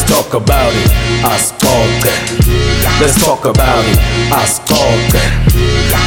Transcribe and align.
talk 0.00 0.32
about 0.32 0.72
it, 0.72 0.90
ascolte. 1.22 2.08
Let's 2.98 3.22
talk 3.22 3.44
about 3.44 3.84
it, 3.84 3.98
ascolte. 4.32 5.20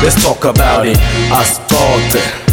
Let's 0.01 0.21
talk 0.23 0.43
about 0.45 0.87
it, 0.87 0.97
ascolte. 1.31 2.44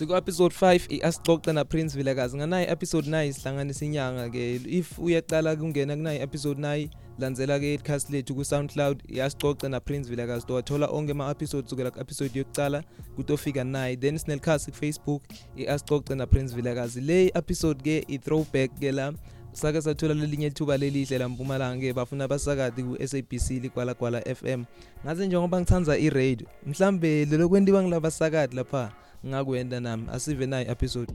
Siku 0.00 0.16
episode 0.16 0.54
5 0.54 0.80
iasixoxe 0.88 1.52
na 1.52 1.64
Prince 1.64 1.98
Vilakazi. 1.98 2.36
Nganayi 2.36 2.66
episode 2.70 3.10
9 3.10 3.32
sihlanganisa 3.32 3.84
inyanga 3.84 4.30
ke. 4.30 4.60
If 4.64 4.98
uyaqala 4.98 5.56
kungena 5.56 5.96
kunayi 5.96 6.20
episode 6.20 6.60
9 6.62 6.88
landzela 7.18 7.60
ke 7.60 7.74
icast 7.74 8.10
lethu 8.10 8.34
ku 8.34 8.44
SoundCloud 8.44 9.02
iyasixoxe 9.08 9.68
na 9.68 9.80
Prince 9.80 10.08
Vilakazi. 10.08 10.46
Towathola 10.46 10.86
onke 10.86 11.12
ama 11.12 11.30
episodes 11.30 11.64
kusukela 11.64 11.90
ku 11.90 12.00
episode 12.00 12.38
yokuqala 12.38 12.82
kutofika 13.16 13.60
9 13.60 14.00
then 14.00 14.18
sinelcast 14.18 14.70
ku 14.70 14.76
Facebook 14.76 15.22
iasixoxe 15.56 16.14
na 16.14 16.26
Prince 16.26 16.56
Vilakazi. 16.56 17.00
Le 17.00 17.30
episode 17.34 17.82
ke 17.84 18.04
i 18.08 18.18
throwback 18.18 18.72
ke 18.80 18.92
la 18.92 19.12
sake 19.52 19.82
sathola 19.82 20.14
lelinye 20.14 20.46
ithuba 20.46 20.76
lelihle 20.76 21.18
la 21.18 21.28
Mpumalanga 21.28 21.80
ke 21.80 21.92
bafuna 21.92 22.28
basakati 22.28 22.82
ku 22.82 22.96
SABC 22.96 23.50
likwala 23.50 23.94
kwala 23.94 24.24
FM 24.24 24.64
ngaze 25.04 25.26
njengoba 25.26 25.60
ngithanza 25.60 25.98
i 25.98 26.10
radio 26.10 26.46
mhlambe 26.66 27.24
lelo 27.24 27.48
kwentiwa 27.48 27.82
ngilaba 27.82 28.10
sakati 28.10 28.56
lapha 28.56 28.92
ngakwenda 29.26 29.80
nami 29.80 30.04
asive 30.12 30.46
nayi 30.46 30.66
episode. 30.68 31.12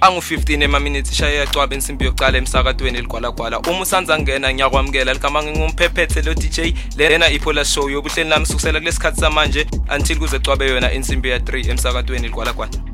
Angu-15 0.00 0.62
ema-minutes 0.62 1.12
ishaye 1.12 1.36
yacwaba 1.36 1.74
insimbi 1.74 2.04
yokucala 2.04 2.38
emsakatweni 2.38 2.98
eligwalagwala. 2.98 3.60
Uma 3.60 3.80
usanza 3.80 4.16
kungena 4.16 4.54
ngiyakwamukela. 4.54 5.12
Ligama 5.12 5.42
ngingumphephethe 5.42 6.22
lo 6.22 6.34
dj 6.34 6.74
lena 6.96 7.30
iphola 7.30 7.64
show. 7.64 7.90
Yobuhleli 7.90 8.30
nami 8.30 8.46
sukusela 8.46 8.78
kulesi 8.78 9.00
khathi 9.00 9.20
samanje 9.20 9.66
until 9.96 10.18
kuze 10.18 10.38
cwabe 10.38 10.70
yona 10.70 10.92
insimbi 10.92 11.28
ya-3 11.28 11.70
emsakatweni 11.70 12.24
eligwalagwala. 12.24 12.93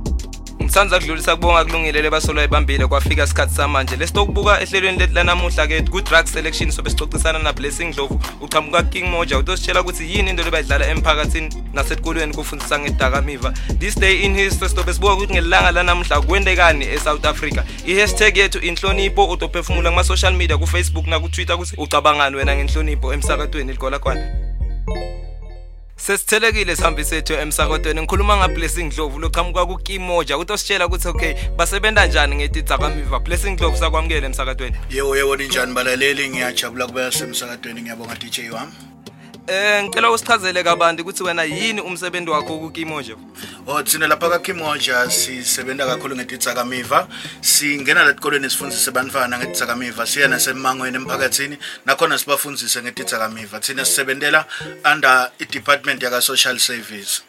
Ngisanza 0.71 0.99
kudlulisa 0.99 1.37
kubonga 1.37 1.65
kulungile 1.65 2.03
lebasolwa 2.03 2.43
ebambile 2.43 2.87
kwafika 2.87 3.25
isikhathi 3.25 3.55
samanje. 3.55 3.97
Lesitokubuka 3.97 4.61
ehlelweni 4.61 4.99
lethu 4.99 5.15
lanamuhla-ke 5.15 5.83
ku-drug 5.83 6.27
selection 6.27 6.71
sobe 6.71 6.91
sicocisana 6.91 7.39
na-blessing 7.39 7.85
ndlovu. 7.85 8.21
Uqhamuka 8.41 8.83
king 8.83 9.05
moja 9.05 9.39
utositshela 9.39 9.81
ukuthi 9.81 10.05
yini 10.05 10.31
into 10.31 10.43
lebayidlala 10.43 10.87
emphakathini 10.87 11.55
nasetikolweni 11.73 12.35
kufundisa 12.35 12.79
ngedakamiva 12.79 13.53
this 13.79 13.98
day 13.98 14.23
in 14.23 14.35
history 14.35 14.69
sitobe 14.69 14.95
sibuka 14.95 15.15
ukuthi 15.15 15.33
ngelanga 15.33 15.73
lanamuhla 15.73 16.21
kwendekani 16.21 16.85
e-south 16.85 17.25
africa. 17.25 17.63
I-hashtag 17.87 18.37
yethu 18.37 18.59
inhlonipho 18.59 19.25
utophefumula 19.25 19.91
kuma-social 19.91 20.35
media 20.35 20.59
kufacebook 20.59 21.07
nakutwitter 21.07 21.57
ukuthi 21.57 21.75
ucabangani 21.77 22.37
wena 22.37 22.57
ngenhlonipho 22.57 23.13
emsakatweni 23.13 23.73
ligolagwana 23.73 24.50
sesithelekile 26.11 26.77
sihambi 26.77 27.05
sethu 27.05 27.33
emsakotweni. 27.34 28.00
Ngikhuluma 28.00 28.36
ngablessing 28.36 28.91
dlovu 28.91 29.19
loqhamuka 29.19 29.66
kukimoja 29.66 30.36
ukuthi 30.36 30.52
ositshela 30.52 30.86
ukuthi 30.86 31.08
okay 31.08 31.34
basebenta 31.56 32.06
njani 32.06 32.36
ngetidzakamiva 32.36 33.19
blessing 33.20 33.56
dlovu 33.56 33.77
sakwamukele 33.77 34.27
emsakatweni 34.27 34.77
yebo 34.91 35.17
yebo 35.17 35.36
ninjani 35.36 35.72
balaleli 35.75 36.28
ngiyajabula 36.28 36.86
kuba 36.86 37.12
semsakadweni 37.12 37.83
ngiyabonga 37.83 38.14
DJ 38.14 38.50
wami. 38.52 38.72
Eh 39.47 39.84
ngicela 39.84 40.11
usichazele 40.11 40.62
kabanti 40.62 41.02
ukuthi 41.02 41.22
wena 41.22 41.44
yini 41.44 41.80
umsebenzi 41.80 42.30
wakho 42.30 42.58
kukimoja 42.58 43.17
Oh 43.73 43.83
thina 43.83 44.09
lapha 44.09 44.29
kaKimoja 44.29 45.11
sisebenza 45.11 45.87
kakhulu 45.87 46.17
ngetidzakamiva. 46.17 47.09
Singena 47.41 48.05
la 48.05 48.13
tikolweni 48.13 48.51
sifundise 48.51 48.91
bantwana 48.91 49.39
ngetidzakamiva 49.39 50.07
siya 50.07 50.29
nasemangweni 50.29 50.97
emphakathini. 50.97 51.57
Nakhona 51.87 52.19
sibafundise 52.19 52.83
ngetidzakamiva. 52.83 53.61
Thina 53.61 53.85
sisebentela 53.85 54.45
under 54.92 55.30
i-department 55.39 56.03
yaka 56.03 56.20
social 56.20 56.59
service. 56.59 57.23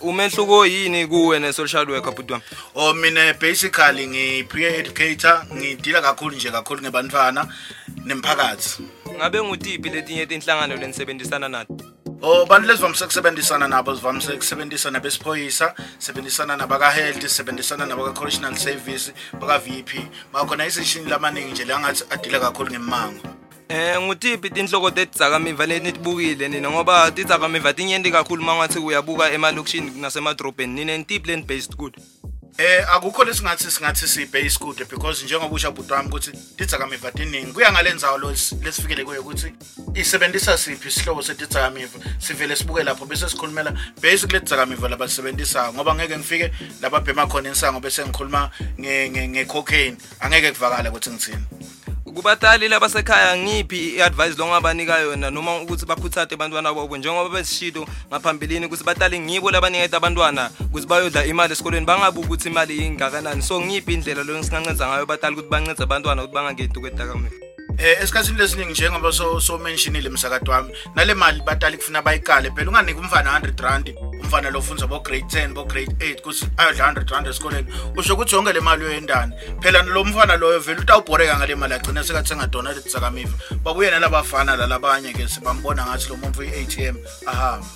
Umehluko 0.00 0.66
yini 0.66 1.06
kuwe 1.06 1.38
ne 1.38 1.52
social 1.52 1.90
worker 1.90 2.12
bhuti 2.12 2.32
wami? 2.32 2.44
Oh 2.74 2.92
mina 2.92 3.32
basically 3.34 4.06
ngi 4.06 4.44
peer 4.44 4.80
educator 4.80 5.46
ngidila 5.54 6.02
kakhulu 6.02 6.36
nje 6.36 6.50
kakhulu 6.50 6.82
ngebantwana 6.82 7.48
nemphakathi. 8.04 8.82
Ngabe 9.16 9.42
ngutiphi 9.42 9.88
letinye 9.88 10.26
tinhlangano 10.26 10.76
lenisebenzisana 10.76 11.48
nathi 11.48 11.77
Oh 12.20 12.46
bantu 12.46 12.66
lesivamise 12.68 13.06
kusebenzisana 13.06 13.68
nabo 13.68 13.96
sivamise 13.96 14.36
kusebenzisana 14.36 15.00
besiphoyisa 15.00 15.74
sebenzisana 15.98 16.56
nabaka 16.56 16.90
health 16.90 17.26
sebenzisana 17.26 17.86
nabaka 17.86 18.12
correctional 18.12 18.56
service 18.56 19.12
baka 19.40 19.58
VP 19.58 19.90
bakhona 20.32 20.66
iseshini 20.66 21.10
lamaningi 21.10 21.52
nje 21.52 21.64
la 21.64 21.80
ngathi 21.80 22.04
adila 22.10 22.40
kakhulu 22.40 22.70
ngemango. 22.70 23.22
Eh 23.68 24.00
ngutiphi 24.00 24.50
tinhloko 24.50 24.90
tetidzakamiva 24.90 25.66
lenitibukile 25.66 26.48
nina? 26.48 26.70
Ngoba 26.70 27.10
tidzakamiva 27.10 27.72
tinyenti 27.72 28.10
kakhulu 28.10 28.42
mangathi 28.42 28.78
uyabuka 28.78 29.30
emalokishini 29.32 29.90
nasemadrobheni. 30.00 30.74
Nine 30.74 30.98
ntiphi 30.98 31.26
leni 31.26 31.42
based 31.42 31.76
good? 31.76 31.94
Eh 32.58 32.84
akukho 32.90 33.24
lesingathi 33.24 33.70
singathi 33.70 34.08
si 34.08 34.26
base 34.26 34.58
good 34.58 34.76
because 34.88 35.22
njengoba 35.24 35.54
usha 35.54 35.70
bhuti 35.70 35.92
wami 35.92 36.08
ukuthi 36.08 36.32
tidzakamiva 36.56 37.12
tiningi. 37.12 37.52
Kuya 37.52 37.72
ngalenzawo 37.72 38.18
lesifikele 38.62 39.04
kuyo 39.04 39.20
ukuthi 39.20 39.52
isebenzisa 39.94 40.58
siphi 40.58 40.88
isihlobo 40.88 41.22
setidzakamiva 41.22 41.98
sivele 42.18 42.56
sibuke 42.56 42.82
lapho 42.82 43.06
bese 43.06 43.28
sikhulumela 43.28 43.72
basic 44.02 44.32
letidzakamiva 44.32 44.88
labasebenzisa 44.88 45.72
ngoba 45.72 45.94
ngeke 45.94 46.16
ngifike 46.18 46.52
lapha 46.82 47.00
bhema 47.00 47.26
khona 47.26 47.48
insango 47.48 47.80
bese 47.80 48.04
ngikhuluma 48.04 48.50
nge 48.80 49.44
cocaine 49.44 49.96
angeke 50.20 50.52
kuvakala 50.52 50.90
ukuthi 50.90 51.10
ngithini. 51.10 51.44
Kubatali 52.18 52.68
labasekhaya 52.68 53.38
ngiphi 53.38 53.94
i-advice 53.94 54.34
longabanika 54.38 54.98
yona? 54.98 55.30
Noma 55.30 55.62
ukuthi 55.62 55.86
bakhuthate 55.86 56.34
abantwana 56.34 56.74
babo 56.74 56.96
njengoba 56.96 57.30
besishilo 57.30 57.86
ngaphambilini 58.10 58.66
ukuthi 58.66 58.84
batali 58.84 59.20
ngibo 59.20 59.50
labaniketa 59.50 59.96
abantwana 59.96 60.50
ukuthi 60.66 60.86
bayodla 60.86 61.24
imali 61.24 61.52
esikolweni 61.52 61.86
bangabuki 61.86 62.26
ukuthi 62.26 62.48
imali 62.48 62.86
ingakanani. 62.86 63.42
So 63.42 63.60
ngiphi 63.60 63.94
indlela 63.94 64.24
leyo 64.24 64.42
singancedza 64.42 64.88
ngayo 64.88 65.06
batali 65.06 65.34
ukuthi 65.34 65.50
bancedze 65.50 65.82
abantwana 65.82 66.22
ukuthi 66.22 66.34
bangangeni 66.34 66.80
kwetakamela 66.80 67.47
Eh 67.78 68.02
esikhathini 68.02 68.38
lesiningi 68.38 68.72
njengoba 68.72 69.12
so 69.12 69.40
so 69.40 69.58
mentionile 69.58 70.08
msakade 70.08 70.50
wami 70.50 70.72
nale 70.94 71.14
mali 71.14 71.40
batali 71.40 71.76
kufuna 71.76 72.02
bayikale 72.02 72.50
phela 72.50 72.70
unganike 72.70 73.00
umfana 73.00 73.38
100 73.38 73.62
rand 73.62 73.94
umfana 74.20 74.50
lo 74.50 74.58
ufundza 74.58 74.86
bo 74.86 74.98
grade 74.98 75.24
10 75.24 75.52
bo 75.52 75.64
grade 75.64 75.92
8 75.92 76.20
kuthi 76.20 76.46
ayodla 76.56 76.92
100 76.92 77.10
rand 77.10 77.26
esikoleni 77.26 77.68
usho 77.96 78.14
ukuthi 78.14 78.34
yonke 78.34 78.52
le 78.52 78.60
mali 78.60 78.84
yoyendani 78.84 79.32
phela 79.60 79.82
lo 79.82 80.04
mfana 80.04 80.36
loyo 80.36 80.60
vele 80.60 80.80
utawubhoreka 80.80 81.36
ngale 81.36 81.54
mali 81.54 81.74
agcina 81.74 82.04
sekathenga 82.04 82.46
dona 82.46 82.72
letsakamiva 82.72 83.32
babuye 83.64 83.90
nalabafana 83.90 84.56
la 84.56 84.66
labanye 84.66 85.12
ke 85.12 85.28
sibambona 85.28 85.86
ngathi 85.86 86.08
lo 86.08 86.16
muntu 86.16 86.40
uyi-ATM 86.40 86.96
ahamba 87.26 87.66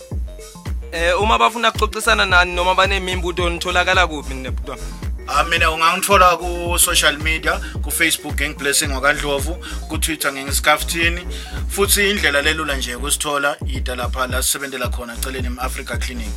eh 0.93 1.21
uma 1.21 1.39
bafuna 1.39 1.69
ukuxoxisana 1.71 2.27
nani 2.27 2.55
noma 2.55 2.75
banemimbuto 2.75 3.51
nitholakala 3.51 4.07
kuphi 4.07 4.34
nebhuti 4.34 4.83
Ah 5.28 5.44
mina 5.44 5.71
ungangithola 5.71 6.37
ku 6.37 6.78
social 6.78 7.19
media 7.19 7.60
ku 7.83 7.91
Facebook 7.91 8.41
ngiblessing 8.41 8.93
wakandlovu 8.93 9.56
ku 9.88 9.99
Twitter 9.99 10.33
ngengiskaftini 10.33 11.27
futhi 11.69 12.10
indlela 12.10 12.43
lelula 12.43 12.77
nje 12.77 12.94
ukusithola 12.94 13.56
ida 13.66 13.94
lapha 13.94 14.27
la 14.27 14.43
sisebentela 14.43 14.88
khona 14.88 15.15
eceleni 15.15 15.47
em 15.47 15.59
Africa 15.59 15.99
Clinic. 15.99 16.37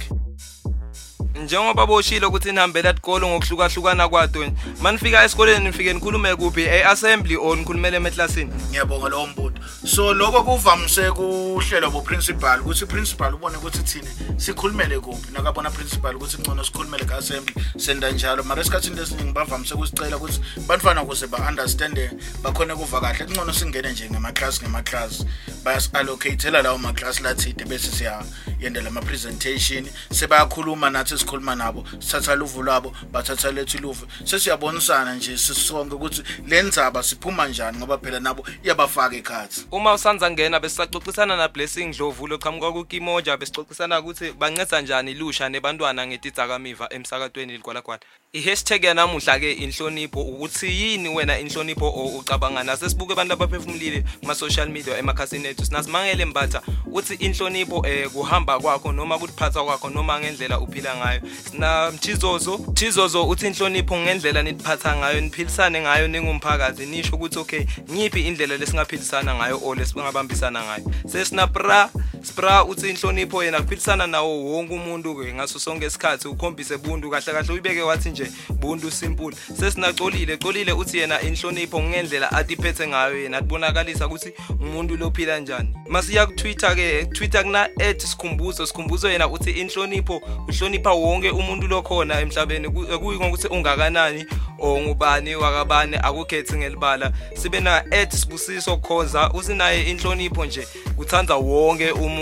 Njengoba 1.35 1.85
boshilo 1.85 2.27
ukuthi 2.27 2.51
nihambela 2.51 2.93
tikolo 2.93 3.27
ngokuhlukahlukana 3.27 4.09
kwato 4.09 4.51
manifika 4.81 5.23
esikoleni 5.23 5.65
nifike 5.65 5.93
nikhulume 5.93 6.35
kuphi? 6.35 6.61
E-assembly 6.61 7.35
or 7.35 7.57
nikhulumele 7.57 7.97
emeklasini 7.97 8.51
ngiyabonga 8.69 9.09
lowo 9.09 9.27
mbuto 9.27 9.44
so 9.85 10.13
lokho 10.13 10.43
kuvamise 10.43 11.11
kuhlelo 11.11 11.91
bo 11.91 12.01
principal 12.01 12.59
ukuthi 12.61 12.85
principal 12.85 13.33
ubone 13.35 13.57
ukuthi 13.57 13.83
thina 13.83 14.09
sikhulumele 14.37 14.99
kuphi 14.99 15.31
nakabona 15.33 15.69
principal 15.69 16.15
ukuthi 16.15 16.37
ngcono 16.41 16.63
sikhulumele 16.63 17.05
ka 17.05 17.17
assembly 17.17 17.53
senda 17.77 18.11
njalo. 18.11 18.43
Mara 18.43 18.61
esikhathini 18.61 18.95
lesiningi 18.95 19.33
bavamise 19.33 19.75
kusicela 19.75 20.17
ukuthi 20.17 20.39
bantwana 20.67 21.03
ukuze 21.03 21.27
ba 21.27 21.37
understand 21.49 21.99
bakhona 22.43 22.75
kuva 22.75 23.01
kahle 23.01 23.25
ngcono 23.25 23.53
singene 23.53 23.91
nje 23.91 24.09
ngema 24.09 24.31
class 24.31 24.61
ngema 24.61 24.81
class 24.81 25.25
bayas 25.63 25.89
allocatela 25.93 26.61
lawo 26.61 26.77
ma 26.77 26.93
class 26.93 27.21
lathide 27.21 27.65
bese 27.65 27.91
siya 27.91 28.23
yendela 28.59 28.89
ama 28.89 29.01
presentation 29.01 29.85
sebayakhuluma 30.11 30.89
nathi 30.89 31.17
sikhuluma 31.17 31.55
nabo 31.55 31.85
sithatha 31.99 32.35
luvu 32.35 32.63
lwabo 32.63 32.93
bathatha 33.11 33.51
lethu 33.51 33.77
luvu 33.77 34.07
sesiyabonisana 34.23 35.15
nje 35.15 35.37
sisonke 35.37 35.95
ukuthi 35.95 36.23
le 36.47 36.61
ndzaba 36.61 37.03
siphuma 37.03 37.47
njani 37.47 37.77
ngoba 37.77 37.97
phela 37.97 38.19
nabo 38.19 38.45
iyabafaka 38.63 39.15
ekhathi. 39.15 39.65
Uma 39.75 39.93
usanza 39.93 40.31
ngena 40.31 40.59
besisaxoxisana 40.59 41.35
na 41.35 41.47
Blessing 41.47 41.91
Dlovu 41.91 42.27
loqhamuka 42.27 42.71
kuKimoja 42.71 43.37
besixoxisana 43.37 43.99
ukuthi 43.99 44.31
banceda 44.31 44.81
njani 44.81 45.11
ilusha 45.11 45.49
nebantwana 45.49 46.07
ngetidzakamiva 46.07 46.85
emsakatweni 46.95 47.53
ligwalagwala 47.53 48.03
i-hashtag 48.35 48.83
yanamuhla 48.83 49.39
ke 49.39 49.51
inhlonipho 49.53 50.21
ukuthi 50.21 50.67
yini 50.67 51.09
wena 51.09 51.39
inhlonipho 51.39 51.89
ucabanga 51.89 52.63
nasesibuke 52.63 53.13
abantu 53.13 53.33
abaphefumulile 53.33 54.03
kuma 54.19 54.35
social 54.35 54.69
media 54.69 54.97
emakhasini 54.97 55.47
ethu. 55.47 55.65
Sinasimangele 55.65 56.25
mbatha 56.25 56.61
uthi 56.91 57.13
inhlonipho 57.13 57.87
eh 57.87 58.09
kuhamba 58.09 58.59
kwakho 58.59 58.91
noma 58.91 59.17
kutiphatha 59.17 59.63
kwakho 59.63 59.89
noma 59.89 60.19
ngendlela 60.19 60.59
uphila 60.59 60.95
ngayo. 60.95 61.21
Sina 61.51 61.91
mchizozo 61.91 62.59
chizozo 62.73 63.27
uthi 63.27 63.47
inhlonipho 63.47 63.97
ngendlela 63.97 64.43
nitiphatha 64.43 64.95
ngayo 64.95 65.21
niphilisane 65.21 65.81
ngayo 65.81 66.07
ningumphakathi. 66.07 66.85
Nisho 66.85 67.15
ukuthi 67.15 67.39
okay 67.39 67.65
ngiphi 67.91 68.27
indlela 68.27 68.57
lesingaphilisana 68.57 69.35
ngayo 69.35 69.57
o 69.65 69.73
lesingabambisana 69.73 70.61
ngayo. 70.61 70.85
Sesina 71.09 71.47
pra 71.47 71.89
spra 72.25 72.63
uthi 72.63 72.89
inhlonipho 72.89 73.43
yena 73.43 73.61
kuphilisana 73.61 74.07
nawo 74.07 74.43
wonke 74.43 74.73
umuntu 74.73 75.15
ke 75.15 75.33
ngaso 75.33 75.59
sonke 75.59 75.85
isikhathi 75.85 76.27
ukhombise 76.27 76.77
buntu 76.77 77.09
kahle 77.09 77.33
kahle 77.33 77.53
uyibeke 77.53 77.81
wathi 77.81 78.09
nje 78.09 78.31
buntu 78.59 78.91
simple. 78.91 79.35
Sesinacolile 79.59 80.37
colile 80.37 80.71
uthi 80.71 80.97
yena 80.97 81.21
inhlonipho 81.21 81.81
ngendlela 81.81 82.31
atiphethe 82.31 82.87
ngayo 82.87 83.23
yena 83.23 83.37
azibonakalisa 83.37 84.07
ukuthi 84.07 84.33
umuntu 84.61 84.97
lophila 84.97 85.33
kanjani 85.33 85.69
masiya 85.87 86.25
ku 86.25 86.33
Twitter 86.33 86.75
ke 86.75 87.05
Twitter 87.05 87.43
kuna 87.43 87.69
@sikhumbuzo 87.97 88.65
sikhumbuzo 88.65 89.11
yena 89.11 89.27
uthi 89.27 89.51
inhlonipho 89.51 90.21
uhlonipha 90.47 90.91
wonke 90.91 91.29
umuntu 91.29 91.67
lokhona 91.67 92.19
emhlabeni 92.19 92.69
kuyiko 92.69 93.27
ukuthi 93.27 93.47
ungakanani 93.47 94.25
o 94.59 94.81
ngubani 94.81 95.35
wakabani 95.35 95.95
akukhethi 95.95 96.57
ngelibala. 96.57 97.11
Sibe 97.35 97.59
na 97.59 97.83
@sibusiso 98.09 98.77
khoza 98.77 99.29
usinaye 99.33 99.83
inhlonipho 99.83 100.45
nje 100.45 100.67
uthanza 100.97 101.35
wonke 101.35 101.91
umuntu. 101.91 102.14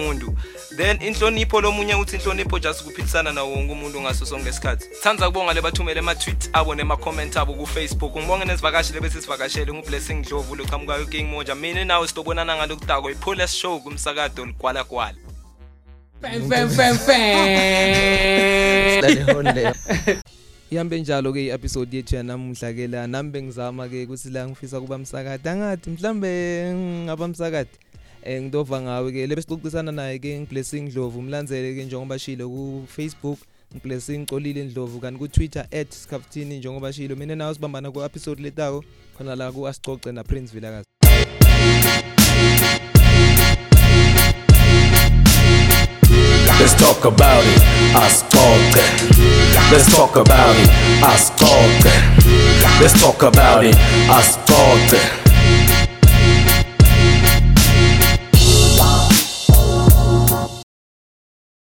Then 0.77 0.97
inhlonipho 1.01 1.61
lomunye 1.61 1.95
uthi 1.95 2.15
inhlonipho 2.15 2.59
just 2.59 2.83
kuphilisana 2.83 3.31
nawo 3.31 3.51
wonke 3.51 3.71
umuntu 3.71 4.01
ngaso 4.01 4.25
sonke 4.25 4.49
isikhathi. 4.49 4.85
Thanza 5.01 5.25
kubonga 5.25 5.53
lebathumele 5.53 5.99
ama 5.99 6.15
tweet 6.15 6.49
abo 6.53 6.75
nema 6.75 6.97
comment 6.97 7.37
abo 7.37 7.53
ku 7.53 7.65
Facebook 7.65 8.17
ngibonge 8.17 8.45
nesivakashi 8.45 8.93
lebe 8.93 9.09
sisivakashele 9.09 9.73
ngublessing 9.73 10.21
Dlovu 10.21 10.55
loqhamukayo 10.55 11.05
King 11.05 11.27
Moja. 11.27 11.55
Mina 11.55 11.85
nawe 11.85 12.07
sitobonana 12.07 12.55
ngalokudako 12.55 13.11
iPolis 13.11 13.55
show 13.55 13.79
kumsakazo 13.79 14.45
ligwala 14.45 14.83
gwala 14.83 15.17
Fem 16.21 16.49
fem 16.49 16.69
fem. 16.69 16.97
Fem. 16.97 17.43
ihambe 20.71 20.99
njalo 21.01 21.33
ke 21.33 21.45
i-episode 21.45 21.97
yethu 21.97 22.15
yanamuhla 22.15 22.73
ke 22.73 22.87
la. 22.87 23.07
Nami 23.07 23.29
bengizama 23.29 23.89
ke 23.89 24.03
ukuthi 24.03 24.29
la 24.29 24.47
ngifisa 24.47 24.81
kuba 24.81 24.97
msakade. 24.97 25.49
Angathi 25.49 25.89
mhlambe 25.89 26.29
ngaba 27.05 27.27
msakade. 27.27 27.82
Eh 28.25 28.41
ngidova 28.41 28.81
ngawe 28.81 29.11
ke 29.11 29.27
lebe 29.27 29.41
sixoxisana 29.41 29.91
naye 29.91 30.19
ke 30.19 30.39
ngiblessing 30.39 30.87
Dlovu 30.93 31.19
umlandzele 31.19 31.75
ke 31.75 31.83
njengoba 31.85 32.19
shilo 32.19 32.47
ku 32.49 32.87
Facebook 32.87 33.39
ngiblessing 33.75 34.25
Xolile 34.25 34.63
Dlovu 34.71 34.99
kanti 34.99 35.19
ku 35.19 35.27
Twitter 35.27 35.67
@scaftini 35.89 36.57
njengoba 36.57 36.93
shilo 36.93 37.15
mina 37.15 37.35
nawe 37.35 37.53
sibambana 37.53 37.91
ku 37.91 37.99
episode 38.03 38.39
letako 38.39 38.83
khona 39.17 39.35
la 39.35 39.51
ku 39.51 39.67
asicoce 39.67 40.11
na 40.11 40.23
Prince 40.23 40.55
Vilakazi 40.55 40.87
Let's 46.59 46.75
talk 46.75 47.03
about 47.03 47.43
it, 47.43 47.61
ascolta. 47.91 48.83
Let's 49.71 49.91
talk 49.91 50.15
about 50.15 50.55
it, 50.55 50.69
ascolta. 51.03 51.91
Let's 52.79 52.95
talk 53.01 53.21
about 53.23 53.65
it, 53.65 53.75
ascolta. 54.07 55.22